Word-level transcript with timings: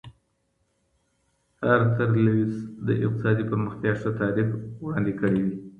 ارتر 1.73 2.09
ليوس 2.25 2.55
د 2.87 2.87
اقتصادي 3.05 3.43
پرمختيا 3.49 3.91
ښه 3.99 4.09
تعريف 4.19 4.49
وړاندې 4.83 5.11
کړی 5.19 5.39
دی. 5.47 5.55